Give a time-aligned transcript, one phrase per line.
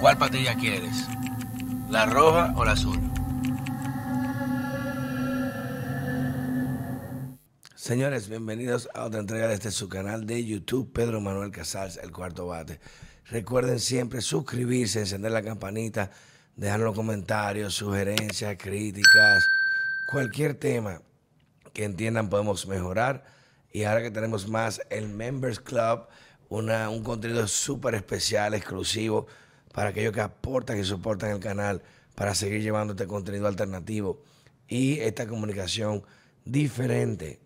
[0.00, 1.06] ¿Cuál patilla quieres?
[1.90, 2.98] ¿La roja o la azul?
[7.74, 12.12] Señores, bienvenidos a otra entrega de este su canal de YouTube, Pedro Manuel Casals, El
[12.12, 12.80] Cuarto Bate.
[13.26, 16.10] Recuerden siempre suscribirse, encender la campanita,
[16.56, 19.46] dejar los comentarios, sugerencias, críticas,
[20.10, 21.02] cualquier tema
[21.74, 23.22] que entiendan podemos mejorar.
[23.70, 26.06] Y ahora que tenemos más el Members Club,
[26.48, 29.26] una, un contenido súper especial, exclusivo,
[29.72, 31.82] para aquellos que aportan y soportan el canal,
[32.14, 34.22] para seguir llevando este contenido alternativo
[34.68, 36.04] y esta comunicación
[36.44, 37.40] diferente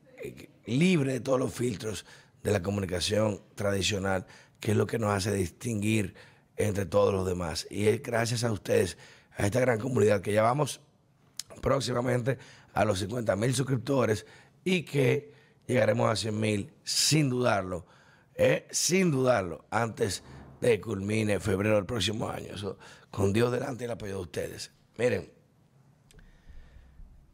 [0.67, 2.05] libre de todos los filtros
[2.43, 4.27] de la comunicación tradicional,
[4.61, 6.15] que es lo que nos hace distinguir
[6.57, 7.67] entre todos los demás.
[7.71, 8.97] Y es gracias a ustedes,
[9.37, 10.81] a esta gran comunidad que ya vamos
[11.61, 12.39] próximamente
[12.73, 14.27] a los 50 mil suscriptores
[14.65, 15.33] y que
[15.67, 17.87] llegaremos a 100 mil sin dudarlo,
[18.35, 18.67] ¿eh?
[18.71, 20.23] sin dudarlo, antes
[20.61, 22.55] de culmine febrero del próximo año.
[23.11, 24.71] Con Dios delante y el apoyo de ustedes.
[24.97, 25.33] Miren,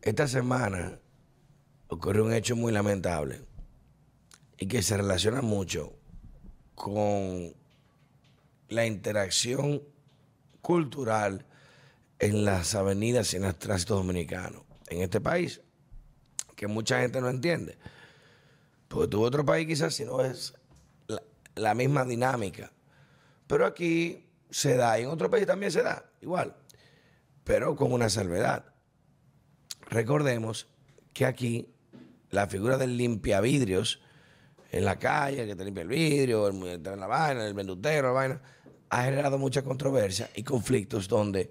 [0.02, 0.98] esta semana
[1.88, 3.42] ocurrió un hecho muy lamentable
[4.58, 5.92] y que se relaciona mucho
[6.74, 7.54] con
[8.68, 9.82] la interacción
[10.62, 11.46] cultural
[12.18, 15.60] en las avenidas y en el tránsito dominicano en este país,
[16.56, 17.78] que mucha gente no entiende.
[18.88, 20.54] Porque tuvo otro país quizás si no es
[21.54, 22.72] la misma dinámica.
[23.50, 26.54] Pero aquí se da, y en otro país también se da, igual,
[27.42, 28.64] pero con una salvedad.
[29.88, 30.68] Recordemos
[31.12, 31.74] que aquí
[32.30, 34.02] la figura del limpiavidrios
[34.70, 38.12] en la calle, el que te limpia el vidrio, el, la vaina, el vendutero, la
[38.12, 38.42] vaina,
[38.88, 41.50] ha generado mucha controversia y conflictos donde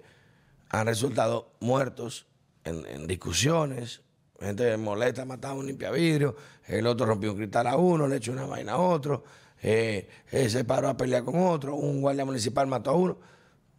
[0.70, 2.26] han resultado muertos
[2.64, 4.00] en, discusiones.
[4.40, 6.34] Gente molesta, mataba un limpiavidrio,
[6.64, 9.22] el otro rompió un cristal a uno, le echó una vaina a otro,
[9.62, 13.18] eh, eh, se paró a pelear con otro, un guardia municipal mató a uno.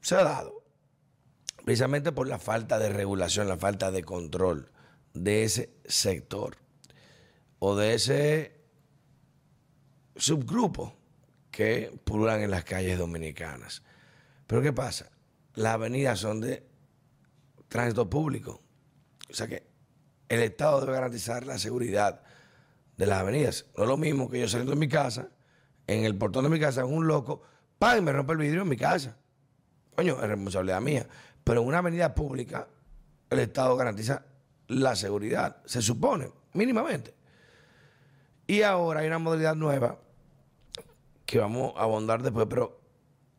[0.02, 0.64] Se ha dado.
[1.64, 4.72] Precisamente por la falta de regulación, la falta de control
[5.14, 6.58] de ese sector
[7.60, 8.62] o de ese
[10.16, 10.96] subgrupo
[11.52, 13.84] que pululan en las calles dominicanas.
[14.48, 15.12] Pero ¿qué pasa?
[15.54, 16.66] Las avenidas son de
[17.68, 18.62] tránsito público.
[19.30, 19.68] O sea que
[20.30, 22.24] el Estado debe garantizar la seguridad
[22.98, 23.66] de las avenidas.
[23.76, 25.30] No es lo mismo que yo saliendo de mi casa,
[25.88, 27.42] en el portón de mi casa, un loco,
[27.78, 28.04] ¡pam!
[28.04, 29.18] me rompe el vidrio en mi casa.
[29.96, 31.08] Coño, es responsabilidad mía.
[31.44, 32.68] Pero en una avenida pública,
[33.30, 34.26] el Estado garantiza
[34.68, 37.14] la seguridad, se supone, mínimamente.
[38.48, 40.00] Y ahora hay una modalidad nueva
[41.26, 42.82] que vamos a abondar después, pero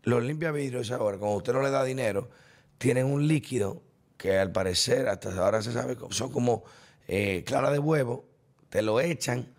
[0.03, 2.31] los limpiavidrios ahora, cuando usted no le da dinero,
[2.79, 3.83] tienen un líquido
[4.17, 6.65] que al parecer, hasta ahora se sabe, son como
[7.07, 8.25] eh, clara de huevo,
[8.69, 9.55] te lo echan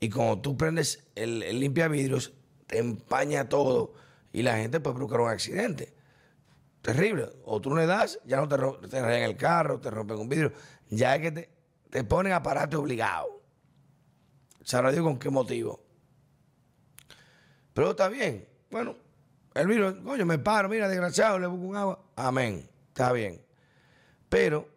[0.00, 2.32] y cuando tú prendes el, el limpiavidrios,
[2.66, 3.94] te empaña todo
[4.32, 5.94] y la gente puede provocar un accidente.
[6.82, 7.30] Terrible.
[7.44, 10.28] O tú no le das, ya no te, te rayan el carro, te rompen un
[10.28, 10.52] vidrio,
[10.88, 11.50] ya es que te,
[11.90, 13.42] te ponen aparato obligado.
[14.62, 15.82] Sabrá Dios con qué motivo.
[17.72, 18.48] Pero está bien.
[18.70, 18.96] Bueno,
[19.54, 22.04] el virus, coño, me paro, mira, desgraciado, le busco un agua.
[22.16, 22.68] Amén.
[22.88, 23.44] Está bien.
[24.28, 24.68] Pero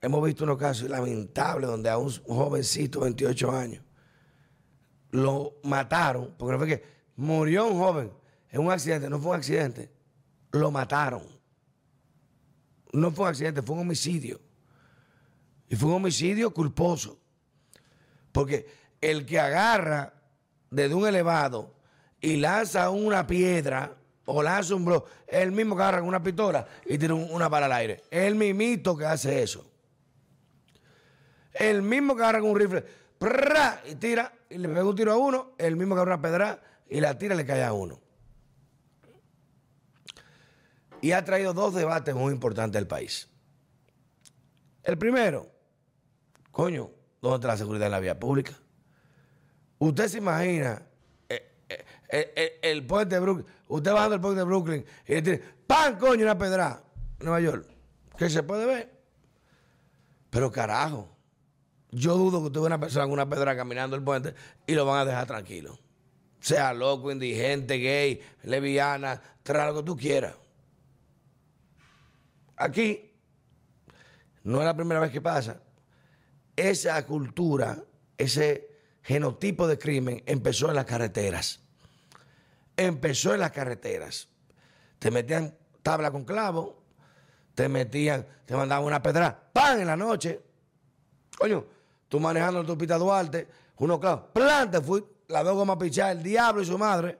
[0.00, 3.84] hemos visto unos casos lamentables donde a un jovencito de 28 años
[5.12, 6.84] lo mataron, porque no fue que
[7.16, 8.12] murió un joven
[8.50, 9.90] en un accidente, no fue un accidente,
[10.50, 11.22] lo mataron.
[12.92, 14.40] No fue un accidente, fue un homicidio.
[15.68, 17.18] Y fue un homicidio culposo.
[18.32, 18.66] Porque
[19.00, 20.12] el que agarra
[20.70, 21.74] desde un elevado
[22.20, 23.94] y lanza una piedra
[24.24, 27.48] o lanza un blo, es el mismo que agarra con una pistola y tira una
[27.48, 28.02] bala al aire.
[28.10, 29.66] Es el mismito que hace eso.
[31.52, 32.84] El mismo que agarra con un rifle
[33.86, 36.62] y tira y le pega un tiro a uno, el mismo que agarra una pedra
[36.88, 38.00] y la tira y le cae a uno.
[41.00, 43.28] Y ha traído dos debates muy importantes al país.
[44.82, 45.50] El primero,
[46.50, 46.90] coño,
[47.20, 48.52] ¿dónde está la seguridad en la vía pública?
[49.78, 50.82] Usted se imagina
[51.28, 55.22] eh, eh, eh, el, puente de Brooklyn, usted bajando el puente de Brooklyn y le
[55.22, 56.82] tiene, ¡pam, coño, una pedra!
[57.20, 57.66] Nueva York.
[58.16, 59.02] ¿Qué se puede ver?
[60.30, 61.11] Pero carajo,
[61.92, 64.34] yo dudo que vea una persona con una pedra caminando el puente
[64.66, 65.78] y lo van a dejar tranquilo.
[66.40, 70.34] Sea loco, indigente, gay, leviana, trae lo que tú quieras.
[72.56, 73.12] Aquí,
[74.42, 75.60] no es la primera vez que pasa.
[76.56, 77.78] Esa cultura,
[78.16, 78.70] ese
[79.02, 81.60] genotipo de crimen empezó en las carreteras.
[82.76, 84.28] Empezó en las carreteras.
[84.98, 86.82] Te metían tabla con clavo,
[87.54, 89.80] te metían, te mandaban una pedra, ¡pam!
[89.80, 90.40] en la noche.
[91.38, 91.66] Coño,
[92.12, 93.48] tú manejando el Tupita Duarte,
[93.78, 94.70] uno clavo, ¡plan!
[94.70, 97.18] Te fui, la dos gomas pichar, el diablo y su madre.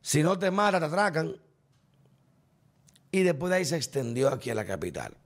[0.00, 1.36] Si no te mata, te atracan.
[3.12, 5.16] Y después de ahí se extendió aquí a la capital.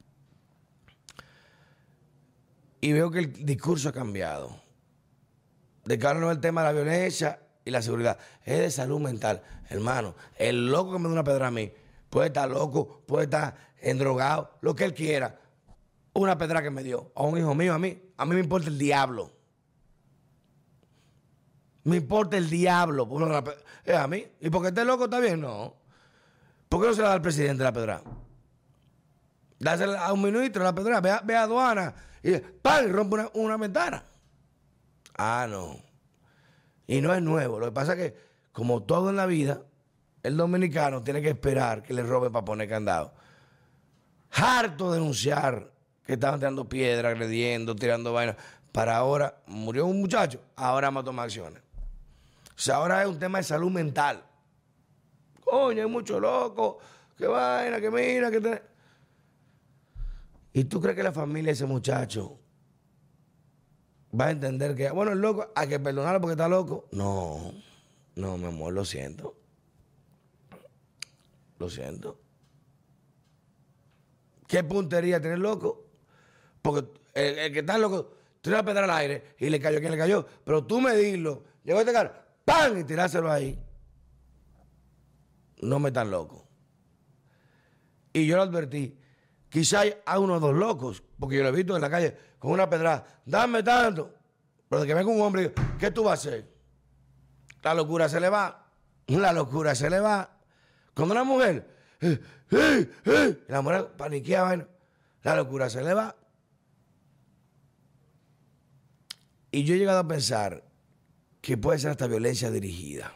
[2.82, 4.60] Y veo que el discurso ha cambiado.
[5.86, 9.00] De que no es el tema de la violencia y la seguridad, es de salud
[9.00, 9.42] mental.
[9.70, 11.72] Hermano, el loco que me da una pedra a mí
[12.10, 15.39] puede estar loco, puede estar endrogado, lo que él quiera.
[16.12, 18.68] Una pedra que me dio a un hijo mío, a mí, a mí me importa
[18.68, 19.32] el diablo.
[21.84, 23.08] Me importa el diablo.
[23.84, 24.26] Es a mí.
[24.40, 25.40] ¿Y porque esté loco está bien?
[25.40, 25.74] No.
[26.68, 28.02] ¿Por qué no se la da al presidente la pedra?
[29.58, 31.00] Dásela a un ministro la pedra.
[31.00, 32.90] Ve a, ve aduana y ¡pam!
[32.90, 34.04] rompe una, una ventana.
[35.16, 35.78] Ah, no.
[36.86, 37.58] Y no es nuevo.
[37.58, 38.16] Lo que pasa es que,
[38.52, 39.62] como todo en la vida,
[40.22, 43.14] el dominicano tiene que esperar que le roben para poner candado.
[44.32, 45.69] Harto denunciar
[46.10, 48.34] que estaban tirando piedra, agrediendo, tirando vainas.
[48.72, 51.62] Para ahora, murió un muchacho, ahora vamos a tomar acciones.
[52.48, 54.20] O sea, ahora es un tema de salud mental.
[55.44, 56.80] Coño, hay mucho loco,
[57.16, 58.62] qué vaina, que mira, que te...
[60.52, 62.40] ¿Y tú crees que la familia de ese muchacho
[64.12, 66.88] va a entender que, bueno, el loco, hay que perdonarlo porque está loco?
[66.90, 67.52] No,
[68.16, 69.36] no, mi amor, lo siento.
[71.60, 72.18] Lo siento.
[74.48, 75.89] ¿Qué puntería tener loco?
[76.62, 79.98] Porque el, que está loco, tiró la pedra al aire y le cayó quien le
[79.98, 80.26] cayó.
[80.44, 82.12] Pero tú me dilo, llegó a este carro,
[82.44, 82.78] ¡pam!
[82.78, 83.58] y tirárselo ahí.
[85.62, 86.48] No me tan loco.
[88.12, 88.98] Y yo lo advertí.
[89.48, 92.52] Quizá hay uno o dos locos, porque yo lo he visto en la calle con
[92.52, 93.04] una pedrada.
[93.24, 94.14] Dame tanto.
[94.68, 96.48] Pero de que venga un hombre, ¿qué tú vas a hacer?
[97.62, 98.68] La locura se le va.
[99.08, 100.38] La locura se le va.
[100.94, 101.68] Cuando una mujer,
[102.00, 102.20] eh,
[102.50, 104.66] eh, eh, la mujer paniquea,
[105.22, 106.14] la locura se le va.
[109.50, 110.64] Y yo he llegado a pensar
[111.40, 113.14] que puede ser hasta violencia dirigida.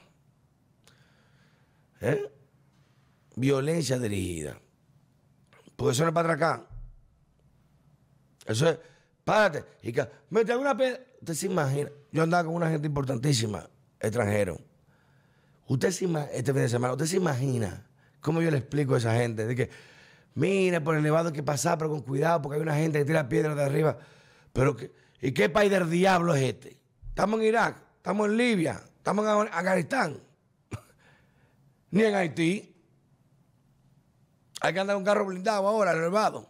[3.36, 4.58] Violencia dirigida.
[5.76, 6.68] Porque eso no es para atracar.
[8.46, 8.78] Eso es,
[9.24, 9.64] párate.
[9.82, 11.90] Y que, mete una Usted se imagina.
[12.12, 14.58] Yo andaba con una gente importantísima, extranjero.
[15.66, 17.86] Usted se imagina, este fin de semana, usted se imagina
[18.20, 19.70] cómo yo le explico a esa gente de que,
[20.34, 23.06] mire, por el elevado hay que pasar, pero con cuidado, porque hay una gente que
[23.06, 23.98] tira piedras de arriba.
[24.52, 24.92] Pero que,
[25.24, 26.78] ¿y qué país del diablo es este?
[27.08, 30.20] Estamos en Irak, estamos en Libia, estamos en Afganistán,
[31.90, 32.76] ni en Haití.
[34.60, 36.48] Hay que andar un carro blindado ahora, elevado.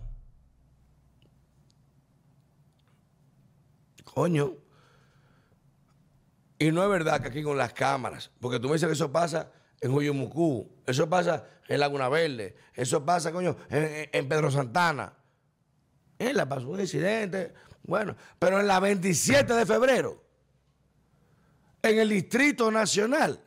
[4.05, 4.55] Coño.
[6.59, 9.13] Y no es verdad que aquí con las cámaras, porque tú me dices que eso
[9.13, 15.13] pasa en Huyumucú, eso pasa en Laguna Verde, eso pasa, coño, en, Pedro Santana.
[16.19, 17.53] En la pasó un incidente,
[17.85, 20.25] bueno, pero en la 27 de febrero,
[21.83, 23.43] en el Distrito Nacional,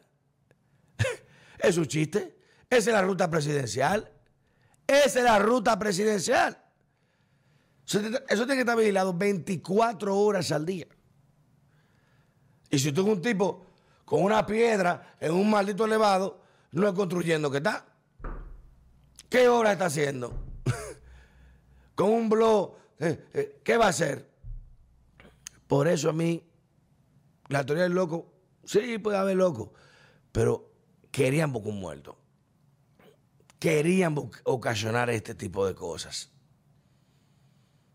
[1.60, 2.38] es un chiste,
[2.70, 4.12] esa es la ruta presidencial,
[4.86, 6.64] esa es la ruta presidencial.
[7.86, 10.88] Eso tiene que estar vigilado 24 horas al día.
[12.70, 13.66] Y si tú eres un tipo
[14.04, 16.42] con una piedra en un maldito elevado,
[16.72, 17.86] no es construyendo que está.
[19.30, 20.34] ¿Qué hora está haciendo?
[21.96, 24.28] con un blog, ¿qué va a hacer?
[25.68, 26.42] Por eso a mí,
[27.50, 28.34] la teoría del loco,
[28.64, 29.74] sí puede haber loco,
[30.32, 30.72] pero
[31.12, 32.18] querían buscar un muerto.
[33.60, 36.32] Querían ocasionar este tipo de cosas.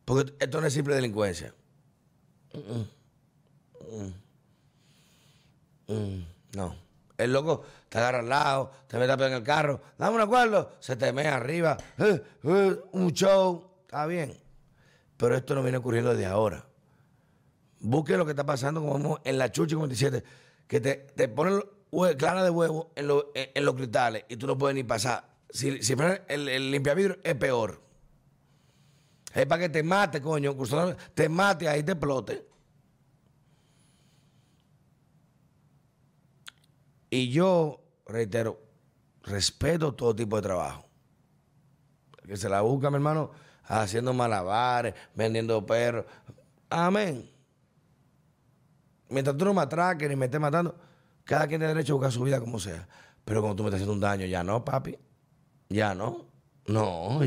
[0.05, 1.55] Porque esto no es simple delincuencia.
[6.53, 6.77] No.
[7.17, 10.97] El loco te agarra al lado, te mete en el carro, dame un acuerdo, se
[10.97, 14.37] te mete arriba, eh, eh, un show, está bien.
[15.23, 16.67] Pero esto no viene ocurriendo desde ahora.
[17.79, 20.25] Busque lo que está pasando como en la Chuchi 57,
[20.67, 21.63] que te, te ponen
[22.19, 25.33] clara de huevo en, los cristales y tú no puedes ni pasar.
[25.49, 25.95] Si, si
[26.27, 27.81] el, el limpiavidrio es peor.
[29.33, 30.57] Es para que te mate, coño,
[31.15, 32.45] te mate ahí te explote.
[37.11, 38.61] Y yo, reitero,
[39.23, 40.85] respeto todo tipo de trabajo.
[42.27, 43.31] que se la busca, mi hermano,
[43.65, 46.05] haciendo malabares, vendiendo perros.
[46.71, 47.29] Amén.
[49.09, 50.75] Mientras tú no me atraques ni me estés matando,
[51.25, 52.89] cada quien tiene derecho a buscar su vida como sea.
[53.25, 54.99] Pero cuando tú me estás haciendo un daño, ya no, papi.
[55.69, 56.27] Ya no.
[56.67, 57.21] No.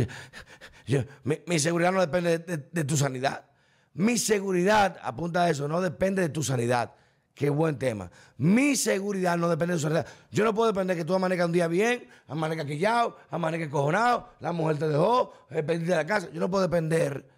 [1.24, 3.46] mi, seguridad no depende de tu sanidad.
[3.94, 6.94] Mi seguridad, apunta a eso, no depende de tu sanidad.
[7.36, 8.10] Qué buen tema.
[8.38, 10.08] Mi seguridad no depende de su seguridad.
[10.32, 14.54] Yo no puedo depender que tú amanezcas un día bien, amanezcas quillado, amanezcas cojonado, la
[14.54, 16.30] mujer te dejó, el de la casa.
[16.32, 17.30] Yo no puedo depender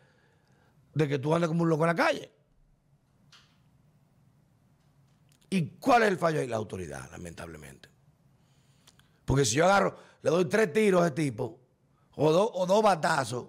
[0.93, 2.31] de que tú andes como un loco en la calle.
[5.49, 6.47] ¿Y cuál es el fallo ahí?
[6.47, 7.89] La autoridad, lamentablemente.
[9.25, 11.59] Porque si yo agarro, le doy tres tiros a ese tipo,
[12.15, 13.47] o, dos o dos batazos,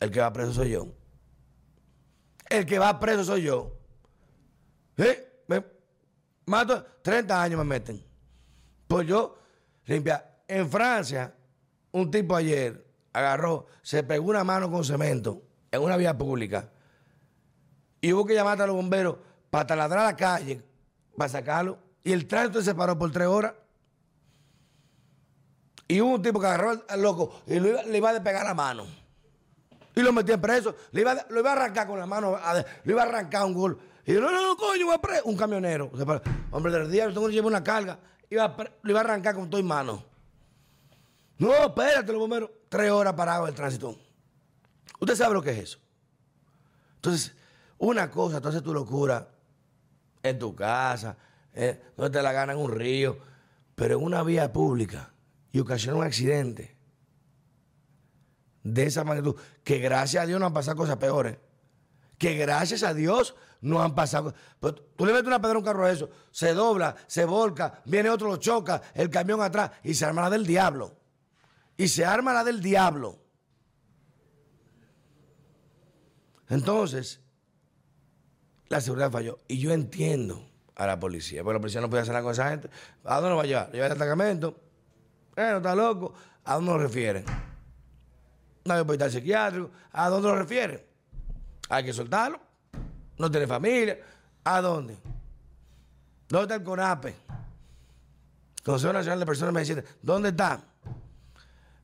[0.00, 0.88] el que va preso soy yo.
[2.50, 3.76] El que va preso soy yo.
[4.96, 5.27] ¿Eh?
[6.48, 8.02] Mato, 30 años me meten.
[8.86, 9.38] Pues yo,
[9.84, 10.24] limpia.
[10.46, 11.34] En Francia,
[11.92, 16.70] un tipo ayer agarró, se pegó una mano con cemento en una vía pública
[18.00, 19.16] y hubo que llamar a los bomberos
[19.50, 20.62] para taladrar la calle,
[21.16, 21.78] para sacarlo.
[22.04, 23.54] Y el tránsito se paró por tres horas.
[25.88, 28.86] Y hubo un tipo que agarró al loco y le iba a despegar la mano.
[29.94, 30.76] Y lo metí en preso.
[30.92, 32.38] Le iba, lo iba a arrancar con la mano,
[32.84, 33.78] le iba a arrancar un gol.
[34.08, 35.22] Y yo, no, no, no, coño, voy a preso.
[35.26, 35.90] Un camionero.
[36.50, 37.98] hombre del día, tengo que llevar una carga.
[38.30, 40.02] Iba lo iba a arrancar con todo en mano.
[41.36, 42.50] No, espérate, los bomberos.
[42.70, 43.98] Tres horas parados el tránsito.
[44.98, 45.78] Usted sabe lo que es eso.
[46.94, 47.36] Entonces,
[47.76, 49.28] una cosa, entonces tu locura
[50.22, 51.18] en tu casa,
[51.52, 53.18] eh, no te la gana en un río,
[53.74, 55.12] pero en una vía pública
[55.52, 56.78] y ocasiona un accidente
[58.62, 61.36] de esa magnitud, que gracias a Dios no han pasado cosas peores.
[62.18, 64.34] Que gracias a Dios no han pasado.
[64.60, 67.80] Pero tú le metes una pedra a un carro a eso, se dobla, se volca,
[67.84, 70.96] viene otro, lo choca, el camión atrás y se arma la del diablo.
[71.76, 73.18] Y se arma la del diablo.
[76.48, 77.20] Entonces,
[78.68, 79.38] la seguridad falló.
[79.46, 82.50] Y yo entiendo a la policía, porque la policía no puede hacer nada con esa
[82.50, 82.70] gente.
[83.04, 83.72] ¿A dónde va a llevar?
[83.72, 84.60] Lleva el destacamento.
[85.36, 86.14] Eh, no está loco.
[86.44, 87.24] ¿A dónde lo refieren?
[88.64, 89.70] No hay hospital psiquiátrico.
[89.92, 90.87] ¿A dónde lo refieren?
[91.68, 92.40] Hay que soltarlo.
[93.18, 93.98] No tiene familia.
[94.44, 94.96] ¿A dónde?
[96.28, 97.16] ¿Dónde está el CONAPE?
[98.64, 99.84] Consejo Nacional de Personas Medicinas.
[100.02, 100.60] ¿Dónde está?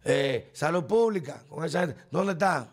[0.04, 1.42] Eh, salud Pública.
[1.48, 1.96] Con esa gente.
[2.10, 2.68] ¿Dónde está?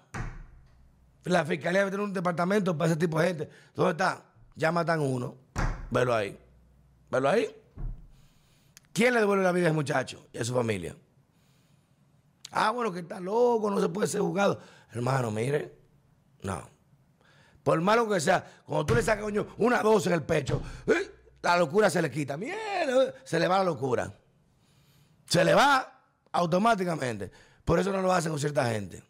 [1.23, 3.49] La fiscalía debe tener un departamento para ese tipo de gente.
[3.75, 4.23] ¿Dónde está?
[4.55, 5.35] Ya matan uno.
[5.89, 6.37] Velo ahí.
[7.09, 7.55] Velo ahí.
[8.93, 10.95] ¿Quién le devuelve la vida a ese muchacho y a su familia?
[12.51, 14.59] Ah, bueno, que está loco, no se puede ser juzgado.
[14.91, 15.73] Hermano, mire,
[16.43, 16.69] no.
[17.63, 21.11] Por malo que sea, cuando tú le sacas coño, una dosis en el pecho, ¡eh!
[21.41, 22.37] la locura se le quita.
[22.37, 24.13] Mierda, se le va la locura.
[25.25, 26.01] Se le va
[26.31, 27.31] automáticamente.
[27.63, 29.03] Por eso no lo hacen con cierta gente.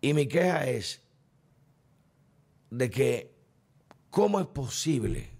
[0.00, 1.02] Y mi queja es
[2.70, 3.34] de que
[4.10, 5.30] cómo es posible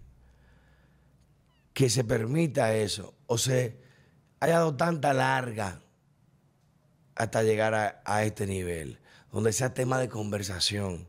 [1.72, 3.80] que se permita eso o se
[4.40, 5.83] haya dado tanta larga
[7.16, 8.98] hasta llegar a, este nivel,
[9.32, 11.08] donde sea tema de conversación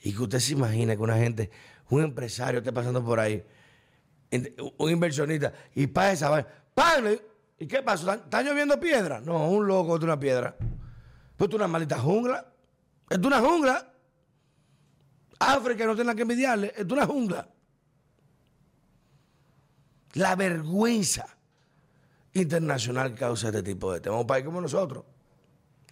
[0.00, 1.50] y que usted se imagine que una gente,
[1.88, 3.44] un empresario esté pasando por ahí,
[4.78, 7.04] un inversionista, y pasa esa ¡pam!
[7.58, 8.12] ¿Y qué pasó?
[8.12, 9.20] ¿Está lloviendo piedra?
[9.20, 10.56] No, un loco de una piedra.
[11.36, 12.52] Pues tú una maldita jungla.
[13.08, 13.92] Es una jungla.
[15.38, 16.72] África no tiene que envidiarle.
[16.76, 17.48] Es una jungla.
[20.14, 21.26] La vergüenza
[22.32, 24.20] internacional causa este tipo de temas.
[24.20, 25.04] Un país como nosotros.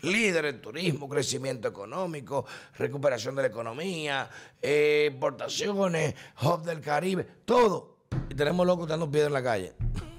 [0.03, 2.47] Líder en turismo, crecimiento económico,
[2.79, 4.29] recuperación de la economía,
[4.61, 7.99] eh, importaciones, hub del Caribe, todo.
[8.29, 9.73] Y tenemos locos dando piedras en la calle.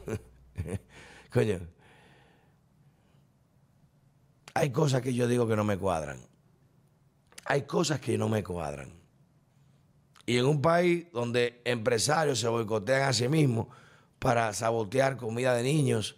[1.34, 1.60] Coño.
[4.54, 6.32] Hay cosas que yo digo que no me cuadran
[7.52, 8.94] hay cosas que no me cuadran.
[10.26, 13.68] Y en un país donde empresarios se boicotean a sí mismos
[14.20, 16.18] para sabotear comida de niños,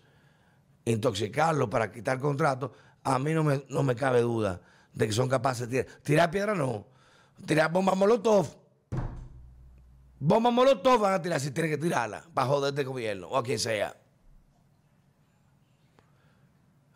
[0.86, 2.70] intoxicarlos para quitar contratos,
[3.03, 4.62] a mí no me, no me cabe duda
[4.93, 6.01] de que son capaces de tirar.
[6.03, 6.88] Tirar piedra no.
[7.45, 8.48] Tirar bomba molotov.
[10.19, 13.43] Bomba molotov van a tirar si tienen que tirarla para joder este gobierno o a
[13.43, 13.95] quien sea.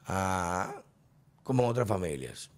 [0.06, 0.82] Ah,
[1.44, 2.50] como en otras familias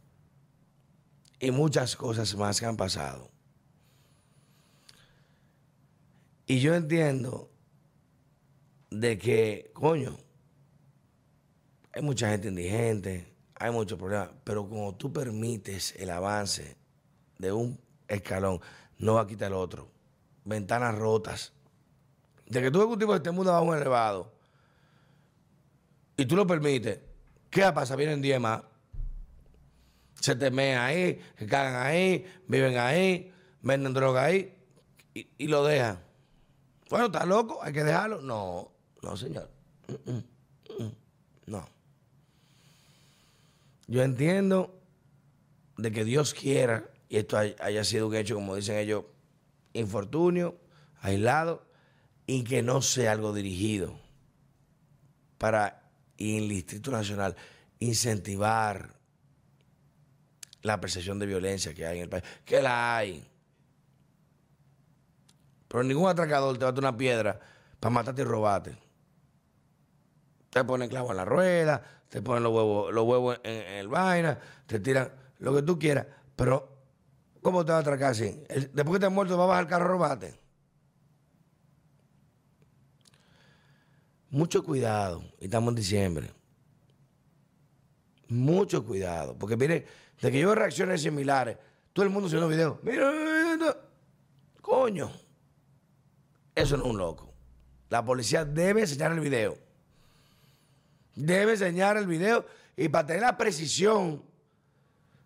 [1.40, 3.32] y muchas cosas más que han pasado.
[6.46, 7.52] Y yo entiendo
[8.90, 10.18] de que, coño,
[11.94, 13.29] hay mucha gente indigente,
[13.60, 16.78] hay muchos problemas, pero como tú permites el avance
[17.38, 18.60] de un escalón,
[18.98, 19.90] no va a quitar el otro.
[20.46, 21.54] Ventanas rotas.
[22.48, 24.34] De que tú ves un tipo de este mundo va a un elevado
[26.18, 27.00] y tú lo permites,
[27.50, 27.98] ¿qué va a pasar?
[27.98, 28.64] Vienen 10 más
[30.20, 34.54] se temen ahí, se cagan ahí, viven ahí, venden droga ahí
[35.14, 36.00] y, lo dejan.
[36.90, 38.22] Bueno, está loco, hay que dejarlo.
[38.22, 39.50] No, no, señor.
[39.88, 40.92] Mm, mm, mm,
[41.48, 41.68] no.
[43.90, 44.80] Yo entiendo
[45.78, 49.06] de que Dios quiera, y esto haya sido un hecho, como dicen ellos,
[49.74, 50.60] infortunio,
[51.02, 51.66] aislado,
[52.28, 54.00] y que no sea algo dirigido
[55.40, 57.36] para, en el Distrito Nacional,
[57.80, 58.94] incentivar
[60.62, 62.24] la percepción de violencia que hay en el país.
[62.46, 63.28] Que la hay.
[65.68, 67.40] Pero ningún atracador te va a dar una piedra
[67.80, 68.89] para matarte y robarte.
[70.50, 74.40] Te ponen clavo en la rueda, te ponen los huevos, los huevos en, el vaina,
[74.66, 76.08] te tiran lo que tú quieras.
[76.36, 76.78] Pero,
[77.42, 78.44] ¿cómo te va a atracar así?
[78.50, 80.40] después que te has muerto, va a bajar el carro a robarte.
[84.32, 86.32] Mucho cuidado, y estamos en diciembre.
[88.28, 89.86] Mucho cuidado, porque mire,
[90.22, 91.58] de que yo veo reacciones similares,
[91.94, 92.78] todo el mundo haciendo videos.
[92.84, 93.12] Mira,
[94.62, 95.12] coño.
[96.54, 97.34] Eso no es un loco.
[97.90, 99.69] La policía debe enseñar el video.
[101.20, 102.46] Debe enseñar el video
[102.78, 104.24] y para tener la precisión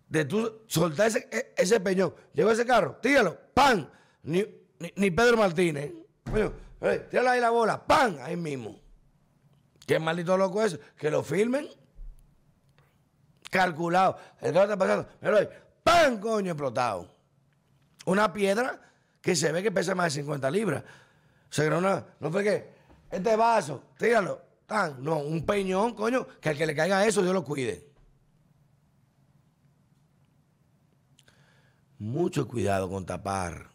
[0.08, 2.12] de tú soltar ese, e, ese peñón.
[2.32, 3.88] Llegó ese carro, tíralo, ¡pam!
[4.24, 4.44] Ni,
[4.96, 5.92] ni, Pedro Martínez.
[7.10, 8.18] Tíralo ahí la bola, ¡pam!
[8.22, 8.80] Ahí mismo.
[9.86, 10.78] Qué maldito loco eso.
[10.96, 11.68] Que lo filmen.
[13.48, 14.18] Calculado.
[14.40, 15.08] El carro está pasando.
[15.20, 15.48] Pero ahí,
[15.84, 16.18] ¡pam!
[16.18, 17.08] Coño, explotado.
[18.06, 18.80] Una piedra
[19.20, 20.82] que se ve que pesa más de 50 libras.
[20.82, 22.74] O sea, no, no, no fue que
[23.12, 24.53] este vaso, tíralo,
[24.98, 27.90] no, un peñón, coño, que al que le caiga eso, Dios lo cuide.
[31.98, 33.70] Mucho cuidado con tapar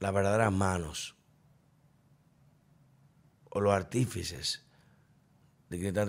[0.00, 1.16] las verdaderas manos
[3.50, 4.64] o los artífices
[5.68, 6.08] de quien están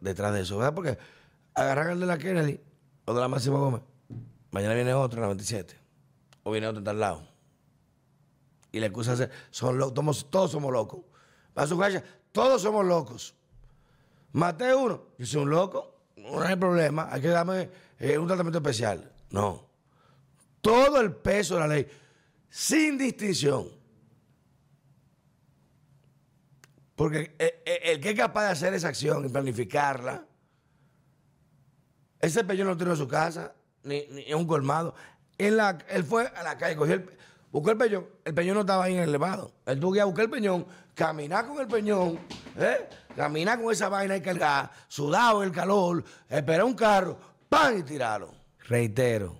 [0.00, 0.74] detrás de eso, ¿verdad?
[0.74, 0.98] Porque
[1.54, 2.60] agarran el de la Kennedy
[3.04, 3.82] o de la Máxima Gómez,
[4.50, 5.76] mañana viene otro en la 27,
[6.42, 7.34] o viene otro en tal lado
[8.74, 9.78] y la excusa es, son
[10.30, 11.00] todos somos locos.
[11.54, 12.02] Para su casa,
[12.34, 13.32] todos somos locos.
[14.32, 18.58] Maté uno, yo soy un loco, no hay problema, hay que darme eh, un tratamiento
[18.58, 19.08] especial.
[19.30, 19.64] No.
[20.60, 21.86] Todo el peso de la ley,
[22.48, 23.68] sin distinción.
[26.96, 30.26] Porque eh, eh, el, que es capaz de hacer esa acción y planificarla,
[32.18, 34.96] ese peñón no tiene en su casa, ni, en un colmado.
[35.38, 35.60] Él
[36.02, 37.08] fue a la calle, cogió el
[37.54, 38.08] Buscó el peñón.
[38.24, 39.52] El peñón no estaba ahí en el elevado.
[39.64, 42.18] Él tuvo que ir a buscar el peñón, caminar con el peñón,
[42.56, 42.88] ¿eh?
[43.14, 47.78] caminar con esa vaina y cargar, sudado el calor, esperar un carro, ¡pam!
[47.78, 48.32] y tirarlo.
[48.60, 49.38] Reitero.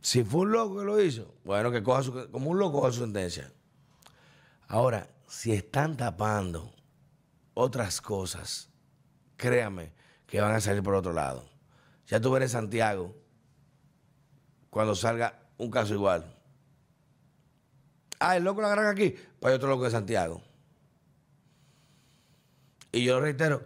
[0.00, 2.92] Si fue un loco que lo hizo, bueno, que coja su, como un loco coja
[2.92, 3.50] su sentencia.
[4.68, 6.74] Ahora, si están tapando
[7.54, 8.68] otras cosas,
[9.36, 9.92] créame
[10.26, 11.48] que van a salir por otro lado.
[12.06, 13.14] Ya tú verás Santiago
[14.70, 16.36] cuando salga un caso igual.
[18.18, 19.14] Ah, el loco lo agarran aquí,
[19.46, 20.42] pues hay otro loco de Santiago.
[22.90, 23.62] Y yo reitero,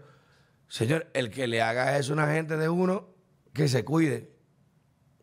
[0.69, 3.09] señor, el que le haga eso a una gente de uno,
[3.55, 4.31] que se cuide.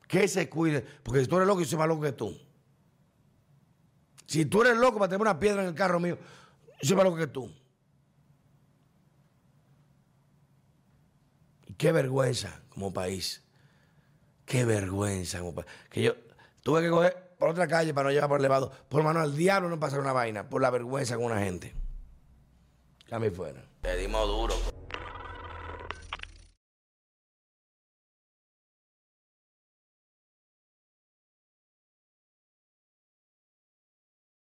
[0.08, 0.82] Que se cuide.
[1.04, 2.36] Porque si tú eres loco, yo soy más loco que tú.
[4.26, 6.18] Si tú eres loco para tener una piedra en el carro mío,
[6.82, 7.54] yo soy más loco que tú.
[11.78, 13.44] Qué vergüenza como país.
[14.48, 15.68] Qué vergüenza como país.
[15.92, 16.16] Que yo
[16.64, 18.72] tuve que coger por otra calle para no llevar por elevado.
[18.90, 21.74] Por mano al diablo no pasar una vaina, por la vergüenza con una gente.
[23.12, 23.64] A fuera.
[23.82, 24.77] Te dimos duro.